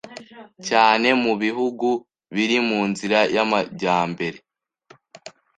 cyane 0.67 1.07
mu 1.23 1.33
bihugu 1.43 1.87
biri 2.35 2.57
mu 2.69 2.79
nzira 2.89 3.19
y'amajyambere 3.35 4.37